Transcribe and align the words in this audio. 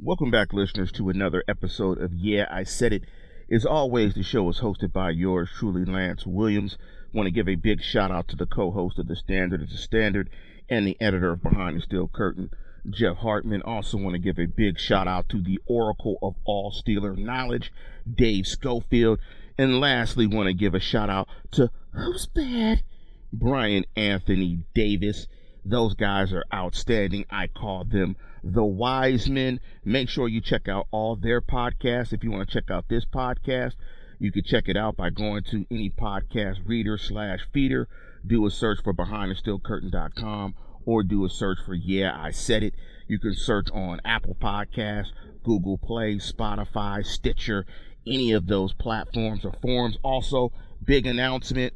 Welcome 0.00 0.30
back, 0.30 0.52
listeners, 0.52 0.92
to 0.92 1.08
another 1.08 1.42
episode 1.48 1.98
of 1.98 2.14
Yeah, 2.14 2.46
I 2.52 2.62
Said 2.62 2.92
It. 2.92 3.02
As 3.50 3.66
always, 3.66 4.14
the 4.14 4.22
show 4.22 4.48
is 4.48 4.60
hosted 4.60 4.92
by 4.92 5.10
yours 5.10 5.48
truly, 5.52 5.84
Lance 5.84 6.24
Williams. 6.24 6.78
Want 7.12 7.26
to 7.26 7.32
give 7.32 7.48
a 7.48 7.56
big 7.56 7.82
shout 7.82 8.12
out 8.12 8.28
to 8.28 8.36
the 8.36 8.46
co-host 8.46 9.00
of 9.00 9.08
The 9.08 9.16
Standard 9.16 9.60
is 9.60 9.70
the 9.70 9.76
Standard 9.76 10.30
and 10.70 10.86
the 10.86 10.96
editor 11.00 11.32
of 11.32 11.42
Behind 11.42 11.76
the 11.76 11.80
Steel 11.80 12.06
Curtain, 12.06 12.50
Jeff 12.88 13.16
Hartman. 13.16 13.60
Also 13.62 13.98
want 13.98 14.14
to 14.14 14.20
give 14.20 14.38
a 14.38 14.46
big 14.46 14.78
shout 14.78 15.08
out 15.08 15.28
to 15.30 15.42
the 15.42 15.58
Oracle 15.66 16.16
of 16.22 16.36
all 16.44 16.70
Steeler 16.70 17.18
knowledge, 17.18 17.72
Dave 18.08 18.46
Schofield. 18.46 19.18
And 19.58 19.80
lastly, 19.80 20.28
want 20.28 20.46
to 20.46 20.54
give 20.54 20.76
a 20.76 20.80
shout 20.80 21.10
out 21.10 21.26
to 21.50 21.72
Who's 21.90 22.26
Bad? 22.26 22.84
Brian 23.32 23.84
Anthony 23.96 24.62
Davis. 24.76 25.26
Those 25.64 25.94
guys 25.94 26.32
are 26.32 26.44
outstanding. 26.54 27.24
I 27.30 27.48
call 27.48 27.82
them 27.82 28.14
the 28.52 28.64
wise 28.64 29.28
men. 29.28 29.60
Make 29.84 30.08
sure 30.08 30.28
you 30.28 30.40
check 30.40 30.68
out 30.68 30.86
all 30.90 31.16
their 31.16 31.40
podcasts. 31.40 32.12
If 32.12 32.24
you 32.24 32.30
want 32.30 32.48
to 32.48 32.54
check 32.54 32.70
out 32.70 32.88
this 32.88 33.04
podcast, 33.04 33.74
you 34.18 34.32
can 34.32 34.44
check 34.44 34.68
it 34.68 34.76
out 34.76 34.96
by 34.96 35.10
going 35.10 35.44
to 35.44 35.66
any 35.70 35.90
podcast 35.90 36.58
reader 36.66 36.98
slash 36.98 37.40
feeder. 37.52 37.88
Do 38.26 38.44
a 38.46 38.50
search 38.50 38.78
for 38.82 38.92
behindthesteelcurtain.com 38.92 40.54
or 40.84 41.02
do 41.02 41.24
a 41.24 41.30
search 41.30 41.58
for 41.64 41.74
Yeah, 41.74 42.18
I 42.18 42.30
Said 42.30 42.62
It. 42.62 42.74
You 43.06 43.18
can 43.18 43.34
search 43.34 43.68
on 43.72 44.00
Apple 44.04 44.36
Podcasts, 44.40 45.12
Google 45.44 45.78
Play, 45.78 46.16
Spotify, 46.16 47.04
Stitcher, 47.04 47.64
any 48.06 48.32
of 48.32 48.46
those 48.46 48.72
platforms 48.72 49.44
or 49.44 49.52
forums. 49.62 49.98
Also, 50.02 50.52
big 50.82 51.06
announcement. 51.06 51.74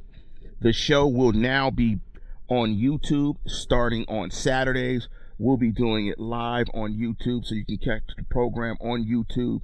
The 0.61 0.73
show 0.73 1.07
will 1.07 1.33
now 1.33 1.71
be 1.71 2.01
on 2.49 2.77
YouTube 2.77 3.37
starting 3.47 4.05
on 4.09 4.31
Saturdays. 4.31 5.09
We'll 5.43 5.57
be 5.57 5.73
doing 5.73 6.07
it 6.07 6.21
live 6.21 6.69
on 6.73 6.93
YouTube, 6.93 7.45
so 7.45 7.57
you 7.57 7.65
can 7.65 7.79
catch 7.79 8.05
the 8.17 8.23
program 8.31 8.77
on 8.81 9.05
YouTube 9.05 9.63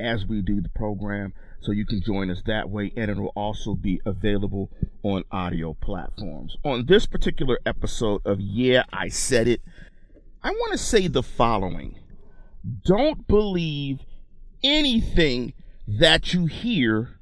as 0.00 0.24
we 0.24 0.40
do 0.40 0.62
the 0.62 0.70
program. 0.70 1.34
So 1.60 1.70
you 1.70 1.84
can 1.84 2.00
join 2.00 2.30
us 2.30 2.40
that 2.46 2.70
way, 2.70 2.94
and 2.96 3.10
it 3.10 3.18
will 3.18 3.34
also 3.36 3.74
be 3.74 4.00
available 4.06 4.70
on 5.02 5.24
audio 5.30 5.74
platforms. 5.74 6.56
On 6.64 6.86
this 6.86 7.04
particular 7.04 7.58
episode 7.66 8.22
of 8.24 8.40
Yeah, 8.40 8.84
I 8.90 9.08
Said 9.08 9.48
It, 9.48 9.60
I 10.42 10.48
want 10.48 10.72
to 10.72 10.78
say 10.78 11.08
the 11.08 11.22
following 11.22 11.98
Don't 12.86 13.28
believe 13.28 14.00
anything 14.64 15.52
that 15.86 16.32
you 16.32 16.46
hear 16.46 17.20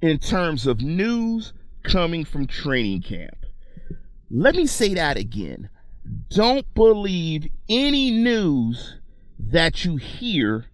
in 0.00 0.20
terms 0.20 0.64
of 0.64 0.80
news 0.80 1.54
coming 1.82 2.24
from 2.24 2.46
training 2.46 3.02
camp. 3.02 3.46
Let 4.30 4.54
me 4.54 4.68
say 4.68 4.94
that 4.94 5.16
again. 5.16 5.70
Don't 6.28 6.72
believe 6.74 7.48
any 7.68 8.10
news 8.10 8.98
that 9.38 9.84
you 9.84 9.96
hear 9.96 10.66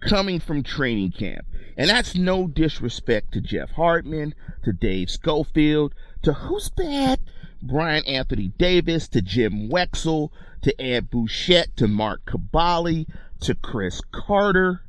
coming 0.00 0.40
from 0.40 0.62
training 0.62 1.12
camp. 1.12 1.46
And 1.76 1.90
that's 1.90 2.14
no 2.14 2.46
disrespect 2.46 3.32
to 3.32 3.40
Jeff 3.40 3.70
Hartman, 3.72 4.34
to 4.64 4.72
Dave 4.72 5.10
Schofield, 5.10 5.94
to 6.22 6.32
who's 6.32 6.68
bad? 6.68 7.20
Brian 7.62 8.04
Anthony 8.04 8.48
Davis, 8.58 9.08
to 9.08 9.22
Jim 9.22 9.68
Wexell, 9.70 10.30
to 10.62 10.80
Ed 10.80 11.10
Bouchette, 11.10 11.76
to 11.76 11.88
Mark 11.88 12.24
Kaboly, 12.26 13.06
to 13.40 13.54
Chris 13.54 14.00
Carter, 14.12 14.82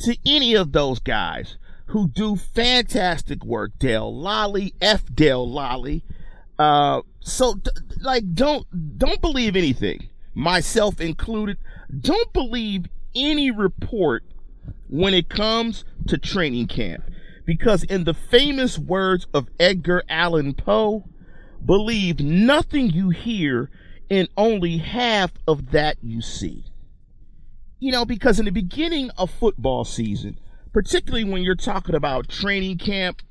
to 0.00 0.16
any 0.26 0.54
of 0.54 0.72
those 0.72 0.98
guys 0.98 1.56
who 1.86 2.08
do 2.08 2.36
fantastic 2.36 3.44
work. 3.44 3.72
Dale 3.78 4.12
Lolley, 4.12 4.74
F. 4.80 5.04
Dale 5.12 5.46
Lolley. 5.46 6.02
Uh, 6.58 7.02
so, 7.20 7.54
like, 8.04 8.34
don't 8.34 8.98
don't 8.98 9.20
believe 9.20 9.56
anything, 9.56 10.08
myself 10.34 11.00
included. 11.00 11.58
Don't 11.98 12.32
believe 12.32 12.86
any 13.14 13.50
report 13.50 14.24
when 14.88 15.14
it 15.14 15.28
comes 15.28 15.84
to 16.08 16.18
training 16.18 16.66
camp, 16.66 17.04
because 17.44 17.82
in 17.84 18.04
the 18.04 18.14
famous 18.14 18.78
words 18.78 19.26
of 19.32 19.48
Edgar 19.58 20.02
Allan 20.08 20.54
Poe, 20.54 21.04
believe 21.64 22.20
nothing 22.20 22.90
you 22.90 23.10
hear, 23.10 23.70
and 24.10 24.28
only 24.36 24.78
half 24.78 25.32
of 25.46 25.70
that 25.70 25.96
you 26.02 26.20
see. 26.20 26.64
You 27.78 27.92
know, 27.92 28.04
because 28.04 28.38
in 28.38 28.44
the 28.44 28.50
beginning 28.50 29.10
of 29.18 29.30
football 29.30 29.84
season, 29.84 30.38
particularly 30.72 31.24
when 31.24 31.42
you're 31.42 31.54
talking 31.54 31.94
about 31.94 32.28
training 32.28 32.78
camp, 32.78 33.22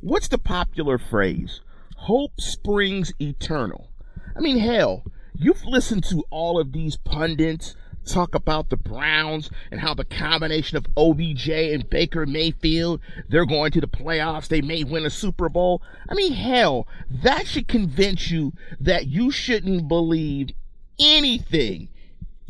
what's 0.00 0.28
the 0.28 0.38
popular 0.38 0.98
phrase? 0.98 1.60
Hope 1.96 2.32
springs 2.38 3.12
eternal. 3.20 3.90
I 4.36 4.40
mean, 4.40 4.58
hell, 4.58 5.04
you've 5.34 5.64
listened 5.64 6.04
to 6.04 6.24
all 6.30 6.60
of 6.60 6.72
these 6.72 6.96
pundits 6.96 7.76
talk 8.04 8.34
about 8.34 8.70
the 8.70 8.76
Browns 8.76 9.50
and 9.70 9.80
how 9.80 9.94
the 9.94 10.04
combination 10.04 10.76
of 10.76 10.86
OBJ 10.96 11.48
and 11.48 11.88
Baker 11.88 12.26
Mayfield, 12.26 13.00
they're 13.28 13.46
going 13.46 13.72
to 13.72 13.80
the 13.80 13.88
playoffs, 13.88 14.48
they 14.48 14.60
may 14.60 14.84
win 14.84 15.06
a 15.06 15.10
Super 15.10 15.48
Bowl. 15.48 15.82
I 16.08 16.14
mean, 16.14 16.32
hell, 16.32 16.86
that 17.10 17.46
should 17.46 17.68
convince 17.68 18.30
you 18.30 18.52
that 18.80 19.06
you 19.06 19.30
shouldn't 19.30 19.88
believe 19.88 20.50
anything, 20.98 21.88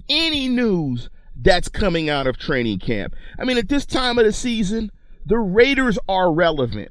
any 0.08 0.48
news 0.48 1.08
that's 1.36 1.68
coming 1.68 2.08
out 2.08 2.26
of 2.26 2.38
training 2.38 2.78
camp. 2.78 3.14
I 3.38 3.44
mean, 3.44 3.58
at 3.58 3.68
this 3.68 3.86
time 3.86 4.18
of 4.18 4.24
the 4.24 4.32
season, 4.32 4.90
the 5.26 5.38
Raiders 5.38 5.98
are 6.08 6.32
relevant. 6.32 6.90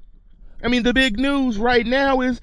I 0.63 0.69
mean, 0.69 0.83
the 0.83 0.93
big 0.93 1.19
news 1.19 1.57
right 1.57 1.85
now 1.85 2.21
is 2.21 2.39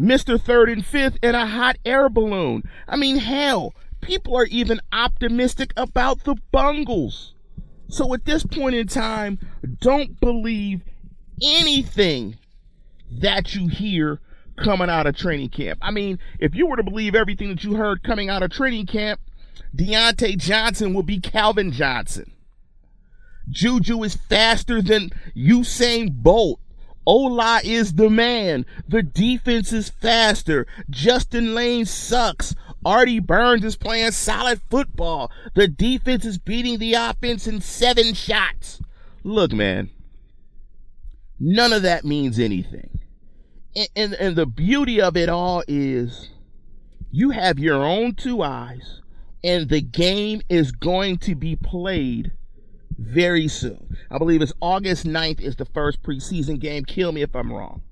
Mr. 0.00 0.40
Third 0.40 0.70
and 0.70 0.84
Fifth 0.84 1.18
in 1.22 1.34
a 1.34 1.46
hot 1.46 1.76
air 1.84 2.08
balloon. 2.08 2.62
I 2.88 2.96
mean, 2.96 3.16
hell, 3.16 3.74
people 4.00 4.34
are 4.36 4.46
even 4.46 4.80
optimistic 4.92 5.74
about 5.76 6.24
the 6.24 6.36
Bungles. 6.50 7.34
So 7.88 8.14
at 8.14 8.24
this 8.24 8.44
point 8.44 8.76
in 8.76 8.86
time, 8.86 9.38
don't 9.80 10.18
believe 10.20 10.82
anything 11.42 12.38
that 13.10 13.54
you 13.54 13.68
hear 13.68 14.20
coming 14.56 14.88
out 14.88 15.06
of 15.06 15.16
training 15.16 15.50
camp. 15.50 15.78
I 15.82 15.90
mean, 15.90 16.18
if 16.38 16.54
you 16.54 16.66
were 16.66 16.76
to 16.76 16.82
believe 16.82 17.14
everything 17.14 17.48
that 17.48 17.64
you 17.64 17.74
heard 17.74 18.02
coming 18.02 18.30
out 18.30 18.42
of 18.42 18.50
training 18.50 18.86
camp, 18.86 19.20
Diontae 19.76 20.38
Johnson 20.38 20.94
will 20.94 21.02
be 21.02 21.20
Calvin 21.20 21.72
Johnson. 21.72 22.32
Juju 23.48 24.02
is 24.04 24.14
faster 24.14 24.80
than 24.80 25.10
Usain 25.36 26.10
Bolt. 26.12 26.60
Ola 27.06 27.60
is 27.64 27.94
the 27.94 28.10
man. 28.10 28.66
The 28.86 29.02
defense 29.02 29.72
is 29.72 29.88
faster. 29.88 30.66
Justin 30.88 31.54
Layne 31.54 31.86
sucks. 31.86 32.54
Artie 32.84 33.18
Burns 33.18 33.64
is 33.64 33.76
playing 33.76 34.12
solid 34.12 34.60
football. 34.70 35.30
The 35.54 35.68
defense 35.68 36.24
is 36.24 36.38
beating 36.38 36.78
the 36.78 36.94
offense 36.94 37.46
in 37.46 37.60
seven 37.60 38.14
shots. 38.14 38.80
Look, 39.22 39.52
man, 39.52 39.90
none 41.38 41.72
of 41.72 41.82
that 41.82 42.04
means 42.04 42.38
anything. 42.38 42.98
And, 43.76 43.88
and, 43.94 44.14
and 44.14 44.36
the 44.36 44.46
beauty 44.46 45.00
of 45.00 45.16
it 45.16 45.28
all 45.28 45.62
is 45.68 46.30
you 47.10 47.30
have 47.30 47.58
your 47.58 47.84
own 47.84 48.14
two 48.14 48.42
eyes, 48.42 49.00
and 49.42 49.68
the 49.68 49.80
game 49.80 50.42
is 50.48 50.72
going 50.72 51.18
to 51.18 51.34
be 51.34 51.56
played 51.56 52.32
very 53.00 53.48
soon. 53.48 53.96
I 54.10 54.18
believe 54.18 54.42
it's 54.42 54.52
August 54.60 55.06
9th 55.06 55.40
is 55.40 55.56
the 55.56 55.64
first 55.64 56.02
preseason 56.02 56.60
game. 56.60 56.84
Kill 56.84 57.12
me 57.12 57.22
if 57.22 57.34
I'm 57.34 57.52
wrong. 57.52 57.82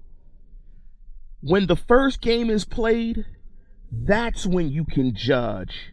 When 1.41 1.67
the 1.67 1.77
first 1.77 2.21
game 2.21 2.51
is 2.51 2.65
played, 2.65 3.25
that's 3.91 4.45
when 4.45 4.69
you 4.69 4.85
can 4.85 5.15
judge 5.15 5.93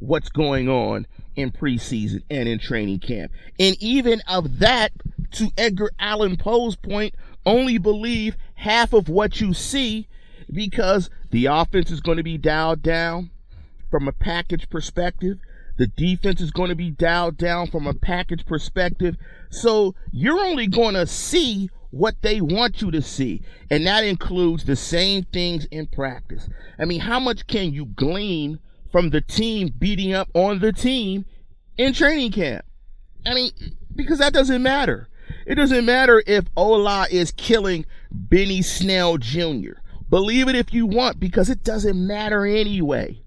what's 0.00 0.28
going 0.28 0.68
on 0.68 1.06
in 1.36 1.52
preseason 1.52 2.22
and 2.30 2.48
in 2.48 2.58
training 2.58 2.98
camp. 2.98 3.30
And 3.60 3.76
even 3.80 4.20
of 4.26 4.58
that, 4.58 4.92
to 5.32 5.50
Edgar 5.56 5.90
Allan 5.98 6.36
Poe's 6.36 6.74
point, 6.74 7.14
only 7.46 7.78
believe 7.78 8.36
half 8.54 8.92
of 8.92 9.08
what 9.08 9.40
you 9.40 9.54
see 9.54 10.08
because 10.52 11.10
the 11.30 11.46
offense 11.46 11.90
is 11.90 12.00
going 12.00 12.16
to 12.16 12.22
be 12.22 12.38
dialed 12.38 12.82
down 12.82 13.30
from 13.90 14.08
a 14.08 14.12
package 14.12 14.68
perspective. 14.68 15.38
The 15.78 15.86
defense 15.86 16.40
is 16.40 16.50
going 16.50 16.68
to 16.70 16.74
be 16.74 16.90
dialed 16.90 17.38
down 17.38 17.68
from 17.68 17.86
a 17.86 17.94
package 17.94 18.44
perspective. 18.44 19.16
So 19.48 19.94
you're 20.12 20.40
only 20.40 20.66
going 20.66 20.94
to 20.94 21.06
see 21.06 21.70
what 21.90 22.16
they 22.20 22.40
want 22.40 22.82
you 22.82 22.90
to 22.90 23.00
see. 23.00 23.42
And 23.70 23.86
that 23.86 24.04
includes 24.04 24.64
the 24.64 24.76
same 24.76 25.24
things 25.24 25.64
in 25.66 25.86
practice. 25.86 26.48
I 26.78 26.84
mean, 26.84 27.00
how 27.00 27.20
much 27.20 27.46
can 27.46 27.72
you 27.72 27.86
glean 27.86 28.58
from 28.90 29.10
the 29.10 29.20
team 29.20 29.72
beating 29.78 30.12
up 30.12 30.28
on 30.34 30.58
the 30.58 30.72
team 30.72 31.24
in 31.76 31.92
training 31.92 32.32
camp? 32.32 32.64
I 33.24 33.34
mean, 33.34 33.52
because 33.94 34.18
that 34.18 34.32
doesn't 34.32 34.62
matter. 34.62 35.08
It 35.46 35.54
doesn't 35.54 35.84
matter 35.84 36.22
if 36.26 36.46
Ola 36.56 37.06
is 37.10 37.30
killing 37.32 37.86
Benny 38.10 38.62
Snell 38.62 39.18
Jr. 39.18 39.78
Believe 40.10 40.48
it 40.48 40.56
if 40.56 40.72
you 40.72 40.86
want, 40.86 41.20
because 41.20 41.50
it 41.50 41.62
doesn't 41.62 42.06
matter 42.06 42.46
anyway. 42.46 43.22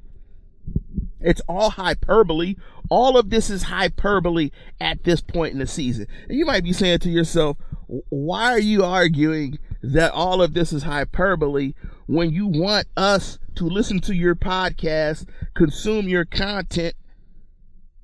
It's 1.22 1.42
all 1.48 1.72
hyperbole. 1.72 2.56
All 2.90 3.18
of 3.18 3.30
this 3.30 3.50
is 3.50 3.64
hyperbole 3.64 4.52
at 4.80 5.04
this 5.04 5.22
point 5.22 5.54
in 5.54 5.60
the 5.60 5.68
season. 5.68 6.08
And 6.28 6.38
you 6.38 6.46
might 6.46 6.64
be 6.64 6.74
saying 6.74 7.00
to 7.00 7.10
yourself, 7.10 7.58
why 7.88 8.52
are 8.52 8.60
you 8.60 8.84
arguing 8.84 9.60
that 9.84 10.12
all 10.12 10.42
of 10.42 10.54
this 10.54 10.72
is 10.74 10.84
hyperbole 10.84 11.74
when 12.08 12.32
you 12.32 12.48
want 12.48 12.88
us 12.98 13.40
to 13.56 13.66
listen 13.66 14.00
to 14.02 14.16
your 14.16 14.36
podcast, 14.36 15.28
consume 15.54 16.08
your 16.08 16.26
content, 16.26 16.96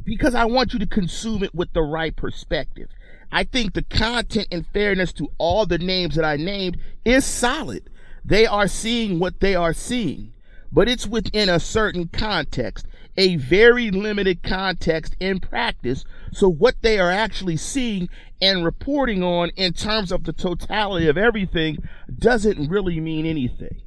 because 0.04 0.36
I 0.36 0.46
want 0.46 0.74
you 0.74 0.80
to 0.80 0.88
consume 0.88 1.44
it 1.44 1.54
with 1.54 1.74
the 1.74 1.82
right 1.82 2.16
perspective. 2.16 2.90
I 3.32 3.44
think 3.44 3.74
the 3.74 3.84
content 3.84 4.48
and 4.52 4.66
fairness 4.68 5.12
to 5.14 5.30
all 5.38 5.66
the 5.66 5.78
names 5.78 6.16
that 6.16 6.24
I 6.24 6.38
named 6.38 6.78
is 7.04 7.26
solid. 7.26 7.90
They 8.24 8.46
are 8.46 8.68
seeing 8.68 9.20
what 9.20 9.40
they 9.42 9.56
are 9.56 9.74
seeing, 9.74 10.34
but 10.72 10.88
it's 10.88 11.08
within 11.08 11.50
a 11.50 11.60
certain 11.60 12.08
context, 12.08 12.86
a 13.18 13.36
very 13.38 13.90
limited 13.90 14.44
context 14.44 15.16
in 15.20 15.40
practice. 15.40 16.06
So 16.32 16.48
what 16.48 16.82
they 16.82 17.00
are 17.00 17.12
actually 17.12 17.58
seeing 17.58 18.10
and 18.42 18.64
reporting 18.64 19.24
on 19.24 19.50
in 19.56 19.74
terms 19.74 20.12
of 20.12 20.24
the 20.24 20.34
totality 20.34 21.08
of 21.08 21.18
everything 21.18 21.78
doesn't 22.18 22.70
really 22.70 23.00
mean 23.00 23.26
anything. 23.26 23.82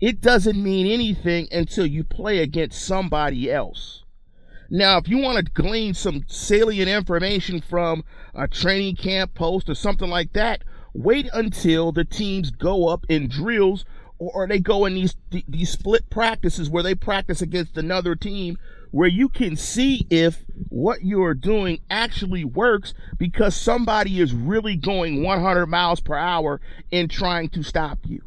It 0.00 0.20
doesn't 0.20 0.62
mean 0.62 0.86
anything 0.86 1.48
until 1.50 1.86
you 1.86 2.04
play 2.04 2.38
against 2.40 2.84
somebody 2.84 3.50
else. 3.50 4.04
Now, 4.68 4.98
if 4.98 5.08
you 5.08 5.18
want 5.18 5.38
to 5.38 5.52
glean 5.52 5.94
some 5.94 6.24
salient 6.26 6.90
information 6.90 7.62
from 7.62 8.04
a 8.34 8.46
training 8.46 8.96
camp 8.96 9.32
post 9.32 9.70
or 9.70 9.74
something 9.74 10.10
like 10.10 10.34
that, 10.34 10.64
wait 10.92 11.28
until 11.32 11.92
the 11.92 12.04
teams 12.04 12.50
go 12.50 12.88
up 12.88 13.06
in 13.08 13.28
drills 13.28 13.86
or 14.18 14.46
they 14.46 14.58
go 14.58 14.84
in 14.86 14.94
these 14.94 15.14
these 15.48 15.70
split 15.70 16.08
practices 16.10 16.70
where 16.70 16.82
they 16.82 16.94
practice 16.94 17.42
against 17.42 17.76
another 17.76 18.14
team 18.14 18.58
where 18.90 19.08
you 19.08 19.28
can 19.28 19.56
see 19.56 20.06
if 20.10 20.44
what 20.68 21.04
you're 21.04 21.34
doing 21.34 21.80
actually 21.90 22.44
works 22.44 22.94
because 23.18 23.54
somebody 23.54 24.20
is 24.20 24.32
really 24.32 24.76
going 24.76 25.22
100 25.22 25.66
miles 25.66 26.00
per 26.00 26.14
hour 26.14 26.60
in 26.90 27.08
trying 27.08 27.48
to 27.48 27.62
stop 27.62 27.98
you. 28.04 28.22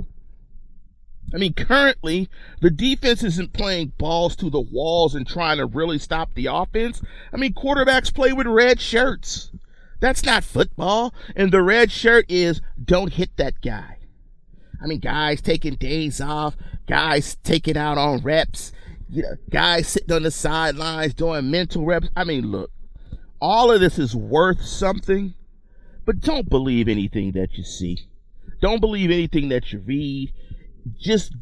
I 1.34 1.38
mean, 1.38 1.54
currently, 1.54 2.30
the 2.62 2.72
defense 2.72 3.24
isn't 3.24 3.54
playing 3.54 3.94
balls 3.98 4.36
to 4.38 4.50
the 4.50 4.60
walls 4.60 5.14
and 5.14 5.28
trying 5.28 5.58
to 5.58 5.66
really 5.66 6.00
stop 6.00 6.34
the 6.34 6.48
offense. 6.48 7.02
I 7.32 7.38
mean, 7.38 7.54
quarterbacks 7.54 8.14
play 8.14 8.34
with 8.34 8.48
red 8.48 8.82
shirts. 8.82 9.52
That's 10.00 10.26
not 10.26 10.44
football. 10.44 11.14
And 11.36 11.52
the 11.52 11.62
red 11.62 11.92
shirt 11.92 12.26
is 12.30 12.62
don't 12.84 13.14
hit 13.14 13.38
that 13.38 13.62
guy. 13.62 13.99
I 14.82 14.88
mean, 14.88 15.00
guys 15.00 15.42
taking 15.42 15.76
days 15.76 16.22
off, 16.22 16.56
guys 16.88 17.38
taking 17.44 17.78
out 17.78 17.98
on 17.98 18.20
reps, 18.20 18.72
you 19.10 19.24
know, 19.24 19.36
guys 19.50 19.88
sitting 19.88 20.16
on 20.16 20.24
the 20.24 20.32
sidelines 20.32 21.14
doing 21.14 21.52
mental 21.52 21.86
reps. 21.86 22.10
I 22.16 22.24
mean, 22.24 22.52
look, 22.52 22.72
all 23.42 23.72
of 23.72 23.80
this 23.80 23.98
is 24.00 24.16
worth 24.16 24.64
something, 24.64 25.34
but 26.06 26.22
don't 26.22 26.50
believe 26.50 26.88
anything 26.88 27.32
that 27.34 27.58
you 27.58 27.64
see. 27.64 28.08
Don't 28.62 28.82
believe 28.82 29.12
anything 29.12 29.50
that 29.50 29.72
you 29.72 29.80
read 29.80 30.34
just 30.98 31.34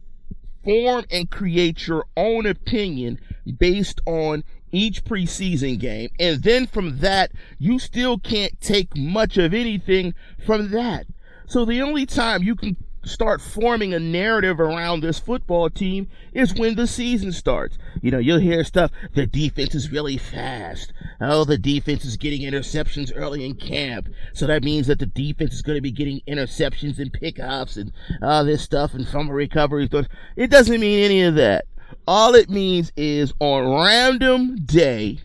form 0.64 1.06
and 1.10 1.32
create 1.32 1.88
your 1.88 2.06
own 2.16 2.46
opinion 2.46 3.20
based 3.58 4.02
on 4.06 4.44
each 4.72 5.04
preseason 5.06 5.80
game. 5.80 6.10
And 6.20 6.44
then 6.44 6.68
from 6.68 7.00
that, 7.00 7.32
you 7.58 7.80
still 7.80 8.18
can't 8.18 8.60
take 8.60 8.96
much 8.96 9.38
of 9.38 9.54
anything 9.54 10.14
from 10.46 10.72
that. 10.72 11.08
So 11.48 11.64
the 11.64 11.82
only 11.82 12.06
time 12.06 12.44
you 12.44 12.56
can 12.56 12.76
start 13.08 13.42
forming 13.42 13.94
a 13.94 14.00
narrative 14.00 14.60
around 14.60 15.02
this 15.02 15.20
football 15.20 15.70
team 15.70 16.08
is 16.34 16.54
when 16.54 16.76
the 16.76 16.88
season 16.88 17.32
starts. 17.32 17.78
You 18.02 18.12
know, 18.12 18.18
you'll 18.18 18.40
hear 18.40 18.64
stuff, 18.64 18.92
the 19.14 19.26
defense 19.26 19.74
is 19.74 19.92
really 19.92 20.18
fast. 20.18 20.94
Oh, 21.20 21.44
the 21.46 21.58
defense 21.58 22.06
is 22.06 22.18
getting 22.18 22.42
interceptions 22.42 23.12
early 23.16 23.46
in 23.46 23.56
camp. 23.56 24.10
So 24.34 24.46
that 24.48 24.64
means 24.64 24.88
that 24.88 25.00
the 25.00 25.06
defense 25.06 25.54
is 25.54 25.62
going 25.62 25.78
to 25.78 25.82
be 25.82 25.92
getting 25.92 26.22
interceptions 26.28 27.00
and 27.00 27.12
pickups 27.12 27.78
and 27.78 27.92
all 28.22 28.46
this 28.46 28.62
stuff 28.62 28.94
and 28.94 29.08
fumble 29.08 29.34
recovery. 29.34 29.90
It 30.36 30.52
doesn't 30.52 30.80
mean 30.80 31.04
any 31.04 31.24
of 31.24 31.36
that. 31.36 31.66
All 32.08 32.36
it 32.36 32.50
means 32.50 32.92
is 32.96 33.34
on 33.40 33.70
random 33.70 34.58
day 34.66 35.20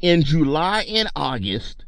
in 0.00 0.22
July 0.22 0.82
and 0.82 1.08
August, 1.14 1.84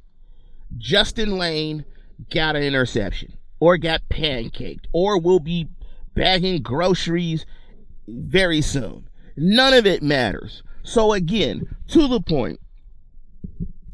Justin 0.78 1.38
Layne 1.38 1.84
got 2.30 2.56
an 2.56 2.62
interception 2.62 3.32
or 3.60 3.76
got 3.76 4.08
pancaked 4.08 4.86
or 4.92 5.18
will 5.18 5.40
be 5.40 5.68
bagging 6.14 6.62
groceries 6.62 7.46
very 8.08 8.60
soon. 8.60 9.08
None 9.36 9.74
of 9.74 9.86
it 9.86 10.02
matters. 10.02 10.62
So 10.82 11.12
again, 11.12 11.76
to 11.88 12.08
the 12.08 12.20
point, 12.20 12.60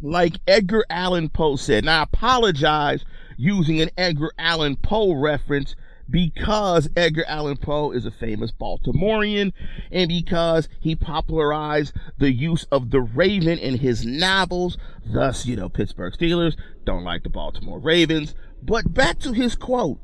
like 0.01 0.35
Edgar 0.47 0.85
Allan 0.91 1.29
Poe 1.29 1.57
said, 1.57 1.85
and 1.85 1.91
I 1.91 2.03
apologize 2.03 3.05
using 3.37 3.81
an 3.81 3.91
Edgar 3.97 4.33
Allan 4.39 4.77
Poe 4.77 5.13
reference 5.15 5.75
because 6.13 6.89
Edgar 6.95 7.25
Allan 7.27 7.57
Poe 7.57 7.91
is 7.91 8.07
a 8.07 8.11
famous 8.11 8.53
Baltimorean 8.53 9.53
and 9.91 10.09
because 10.09 10.69
he 10.79 10.95
popularized 10.95 11.95
the 12.19 12.31
use 12.31 12.65
of 12.71 12.91
the 12.91 13.01
raven 13.01 13.59
in 13.59 13.79
his 13.79 14.05
novels. 14.05 14.77
Thus, 15.05 15.47
you 15.47 15.57
know, 15.57 15.69
Pittsburgh 15.69 16.13
Steelers 16.13 16.57
don't 16.85 17.03
like 17.03 17.25
the 17.25 17.31
Baltimore 17.31 17.81
Ravens. 17.81 18.35
But 18.63 18.95
back 18.95 19.19
to 19.21 19.33
his 19.33 19.57
quote 19.57 19.99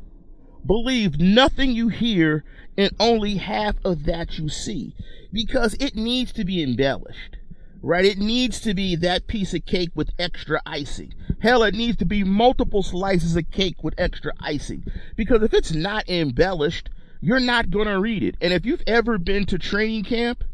believe 0.67 1.21
nothing 1.21 1.71
you 1.71 1.89
hear 1.89 2.45
and 2.77 2.91
only 2.99 3.37
half 3.37 3.77
of 3.85 4.05
that 4.05 4.39
you 4.39 4.49
see 4.49 4.95
because 5.33 5.75
it 5.75 5.95
needs 5.95 6.33
to 6.33 6.45
be 6.45 6.63
embellished 6.63 7.38
right? 7.83 8.05
It 8.05 8.19
needs 8.19 8.61
to 8.61 8.75
be 8.75 8.97
that 8.97 9.27
piece 9.27 9.55
of 9.55 9.67
cake 9.67 9.91
with 9.95 10.11
extra 10.19 10.61
icing. 10.67 11.15
Hell, 11.41 11.63
it 11.63 11.75
needs 11.75 11.97
to 11.99 12.05
be 12.05 12.25
multiple 12.25 12.83
slices 12.83 13.37
of 13.37 13.51
cake 13.51 13.83
with 13.83 13.95
extra 13.99 14.33
icing. 14.41 14.85
Because 15.17 15.43
if 15.43 15.55
it's 15.55 15.73
not 15.73 16.09
embellished, 16.09 16.91
you're 17.21 17.41
not 17.41 17.71
going 17.71 17.87
to 17.87 18.01
read 18.01 18.23
it. 18.23 18.37
And 18.41 18.53
if 18.53 18.65
you've 18.67 18.83
ever 18.87 19.19
been 19.19 19.47
to 19.47 19.59
training 19.59 20.05
camp, 20.05 20.45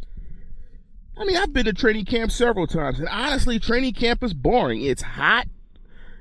I 1.16 1.24
mean, 1.24 1.36
I've 1.36 1.52
been 1.52 1.66
to 1.66 1.72
training 1.72 2.06
camp 2.06 2.32
several 2.32 2.66
times, 2.66 2.98
and 2.98 3.08
honestly, 3.08 3.60
training 3.60 3.94
camp 3.94 4.24
is 4.24 4.34
boring. 4.34 4.82
It's 4.82 5.02
hot. 5.02 5.46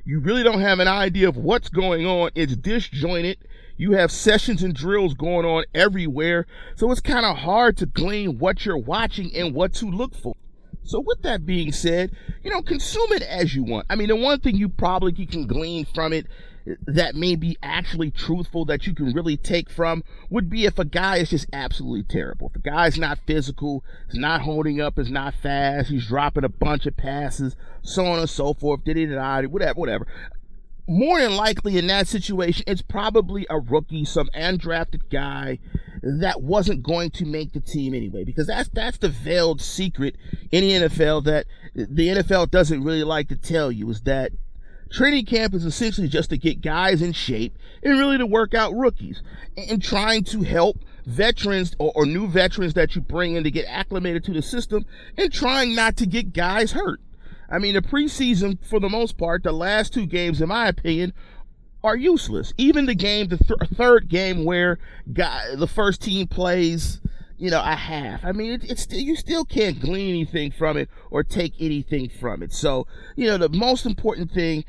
You 0.06 0.20
really 0.20 0.44
don't 0.44 0.62
have 0.62 0.80
an 0.80 0.88
idea 0.88 1.30
of 1.30 1.38
what's 1.38 1.70
going 1.70 2.06
on. 2.06 2.30
It's 2.36 2.56
disjointed. 2.56 3.38
You 3.76 3.94
have 3.94 4.12
sessions 4.12 4.62
and 4.62 4.76
drills 4.76 5.16
going 5.16 5.46
on 5.46 5.64
everywhere. 5.74 6.46
So 6.76 6.92
it's 6.92 7.02
kind 7.02 7.26
of 7.26 7.38
hard 7.38 7.78
to 7.78 7.86
glean 7.88 8.38
what 8.38 8.66
you're 8.66 8.78
watching 8.78 9.36
and 9.36 9.56
what 9.56 9.74
to 9.76 9.90
look 9.90 10.14
for. 10.14 10.36
So 10.84 11.00
with 11.00 11.22
that 11.22 11.46
being 11.46 11.72
said, 11.72 12.12
you 12.44 12.52
know, 12.52 12.62
consume 12.62 13.12
it 13.14 13.22
as 13.22 13.56
you 13.56 13.64
want. 13.64 13.88
I 13.90 13.96
mean, 13.96 14.10
the 14.10 14.16
one 14.16 14.40
thing 14.40 14.56
you 14.56 14.70
probably 14.70 15.14
can 15.26 15.48
glean 15.48 15.86
from 15.86 16.14
it 16.14 16.28
that 16.88 17.16
may 17.16 17.36
be 17.36 17.58
actually 17.62 18.10
truthful 18.10 18.64
that 18.66 18.88
you 18.88 18.94
can 18.94 19.12
really 19.14 19.36
take 19.36 19.70
from 19.70 20.04
would 20.30 20.50
be 20.50 20.66
if 20.66 20.80
a 20.80 20.86
guy 20.86 21.18
is 21.18 21.30
just 21.30 21.46
absolutely 21.52 22.04
terrible. 22.04 22.50
If 22.50 22.58
a 22.58 22.60
guy's 22.60 22.98
not 22.98 23.20
physical, 23.26 23.84
is 24.10 24.16
not 24.16 24.42
holding 24.42 24.80
up, 24.80 24.98
is 24.98 25.12
not 25.12 25.34
fast, 25.34 25.90
he's 25.90 26.08
dropping 26.08 26.46
a 26.46 26.50
bunch 26.50 26.86
of 26.86 26.96
passes, 26.96 27.56
so 27.82 28.06
on 28.06 28.20
and 28.20 28.30
so 28.30 28.54
forth, 28.54 28.86
did 28.86 28.98
it, 28.98 29.10
whatever, 29.50 29.80
whatever. 29.80 30.08
More 30.88 31.22
than 31.22 31.36
likely 31.36 31.78
in 31.78 31.88
that 31.88 32.08
situation, 32.08 32.66
it's 32.68 32.82
probably 32.82 33.46
a 33.50 33.60
rookie, 33.60 34.04
some 34.04 34.30
undrafted 34.36 35.10
guy 35.10 35.60
that 36.02 36.42
wasn't 36.42 36.84
going 36.84 37.12
to 37.12 37.26
make 37.26 37.54
the 37.54 37.62
team 37.62 37.94
anyway, 37.94 38.26
because 38.26 38.48
that's 38.48 38.70
that's 38.70 38.98
the 38.98 39.08
veiled 39.08 39.62
secret 39.62 40.18
in 40.52 40.64
the 40.64 40.88
NFL 40.88 41.24
that 41.24 41.46
the 41.74 42.10
NFL 42.10 42.52
doesn't 42.52 42.84
really 42.84 43.04
like 43.04 43.30
to 43.30 43.38
tell 43.38 43.72
you 43.72 43.90
is 43.90 44.02
that 44.02 44.34
Training 44.94 45.26
camp 45.26 45.56
is 45.56 45.66
essentially 45.66 46.08
just 46.08 46.30
to 46.30 46.38
get 46.38 46.62
guys 46.62 47.02
in 47.02 47.14
shape 47.14 47.58
and 47.82 47.98
really 47.98 48.20
to 48.20 48.28
work 48.28 48.54
out 48.54 48.76
rookies 48.76 49.24
and 49.58 49.82
trying 49.82 50.24
to 50.26 50.44
help 50.44 50.78
veterans 51.08 51.76
or, 51.80 51.92
or, 51.96 52.06
new 52.06 52.28
veterans 52.28 52.76
that 52.76 52.96
you 52.96 53.02
bring 53.02 53.36
in 53.36 53.44
to 53.44 53.50
get 53.50 53.66
acclimated 53.68 54.24
to 54.26 54.32
the 54.32 54.42
system 54.44 54.86
and 55.18 55.34
trying 55.34 55.74
not 55.74 55.98
to 55.98 56.06
get 56.06 56.32
guys 56.32 56.74
hurt. 56.74 57.02
I 57.54 57.60
mean, 57.60 57.76
the 57.76 57.82
preseason, 57.82 58.58
for 58.66 58.80
the 58.80 58.90
most 58.90 59.18
part, 59.18 59.44
the 59.44 59.52
last 59.52 59.94
two 59.94 60.08
games, 60.08 60.42
in 60.42 60.50
my 60.50 60.68
opinion, 60.68 61.14
are 61.84 61.96
useless. 61.96 62.54
Even 62.58 62.88
the 62.88 62.96
game, 62.96 63.28
the 63.28 63.38
th- 63.38 63.70
third 63.76 64.10
game 64.10 64.44
where 64.44 64.80
guy, 65.14 65.56
the 65.56 65.68
first 65.68 66.02
team 66.02 66.28
plays 66.28 67.00
you 67.38 67.50
know, 67.50 67.62
a 67.62 67.76
half. 67.76 68.24
I 68.24 68.32
mean, 68.32 68.54
it, 68.54 68.64
it's 68.64 68.88
you 68.90 69.16
still 69.16 69.44
can't 69.44 69.80
glean 69.80 70.10
anything 70.10 70.52
from 70.52 70.78
it 70.78 70.90
or 71.12 71.24
take 71.24 71.54
anything 71.60 72.10
from 72.10 72.42
it. 72.42 72.54
So, 72.54 72.88
you 73.18 73.28
know, 73.28 73.38
the 73.38 73.50
most 73.50 73.86
important 73.86 74.32
thing 74.32 74.64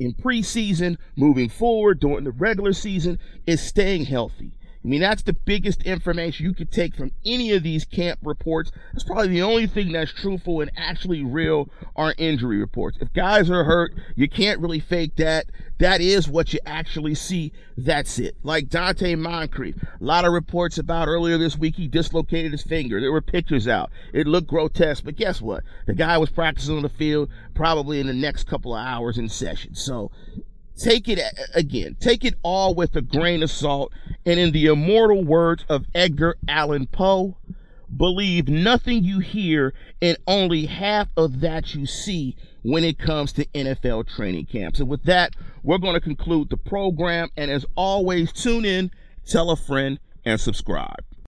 in 0.00 0.14
preseason, 0.14 0.96
moving 1.16 1.50
forward 1.50 2.00
during 2.00 2.24
the 2.24 2.30
regular 2.30 2.72
season, 2.72 3.18
is 3.46 3.60
staying 3.60 4.06
healthy. 4.06 4.52
I 4.84 4.88
mean, 4.88 5.00
that's 5.00 5.22
the 5.22 5.32
biggest 5.32 5.82
information 5.82 6.44
you 6.44 6.54
could 6.54 6.72
take 6.72 6.96
from 6.96 7.12
any 7.24 7.52
of 7.52 7.62
these 7.62 7.84
camp 7.84 8.18
reports. 8.22 8.72
That's 8.92 9.04
probably 9.04 9.28
the 9.28 9.42
only 9.42 9.68
thing 9.68 9.92
that's 9.92 10.12
truthful 10.12 10.60
and 10.60 10.72
actually 10.76 11.22
real 11.22 11.70
are 11.94 12.14
injury 12.18 12.58
reports. 12.58 12.98
If 13.00 13.12
guys 13.12 13.48
are 13.48 13.62
hurt, 13.62 13.94
you 14.16 14.28
can't 14.28 14.60
really 14.60 14.80
fake 14.80 15.14
that. 15.16 15.46
That 15.78 16.00
is 16.00 16.28
what 16.28 16.52
you 16.52 16.58
actually 16.66 17.14
see. 17.14 17.52
That's 17.76 18.18
it. 18.18 18.36
Like 18.42 18.68
Donte 18.68 19.16
Moncrief. 19.16 19.76
A 19.82 20.04
lot 20.04 20.24
of 20.24 20.32
reports 20.32 20.78
about 20.78 21.06
earlier 21.06 21.38
this 21.38 21.56
week 21.56 21.76
he 21.76 21.86
dislocated 21.86 22.50
his 22.50 22.62
finger. 22.62 23.00
There 23.00 23.12
were 23.12 23.20
pictures 23.20 23.68
out. 23.68 23.90
It 24.12 24.26
looked 24.26 24.48
grotesque, 24.48 25.04
but 25.04 25.16
guess 25.16 25.40
what? 25.40 25.62
The 25.86 25.94
guy 25.94 26.18
was 26.18 26.30
practicing 26.30 26.76
on 26.76 26.82
the 26.82 26.88
field 26.88 27.30
probably 27.54 28.00
in 28.00 28.08
the 28.08 28.12
next 28.12 28.48
couple 28.48 28.74
of 28.74 28.84
hours 28.84 29.16
in 29.16 29.28
session. 29.28 29.76
So 29.76 30.10
take 30.76 31.08
it 31.08 31.20
again, 31.54 31.96
take 32.00 32.24
it 32.24 32.34
all 32.42 32.74
with 32.74 32.96
a 32.96 33.02
grain 33.02 33.42
of 33.42 33.50
salt. 33.50 33.92
And 34.24 34.38
in 34.38 34.52
the 34.52 34.66
immortal 34.66 35.24
words 35.24 35.64
of 35.68 35.86
Edgar 35.94 36.36
Allan 36.48 36.86
Poe, 36.86 37.36
believe 37.94 38.48
nothing 38.48 39.04
you 39.04 39.18
hear 39.18 39.74
and 40.00 40.16
only 40.26 40.66
half 40.66 41.08
of 41.16 41.40
that 41.40 41.74
you 41.74 41.86
see 41.86 42.36
when 42.62 42.84
it 42.84 42.98
comes 42.98 43.32
to 43.32 43.44
NFL 43.46 44.08
training 44.08 44.46
camps. 44.46 44.80
And 44.80 44.88
with 44.88 45.04
that, 45.04 45.34
we're 45.62 45.78
going 45.78 45.94
to 45.94 46.00
conclude 46.00 46.50
the 46.50 46.56
program. 46.56 47.28
And 47.36 47.50
as 47.50 47.66
always, 47.74 48.32
tune 48.32 48.64
in, 48.64 48.90
tell 49.26 49.50
a 49.50 49.56
friend, 49.56 49.98
and 50.24 50.40
subscribe. 50.40 51.04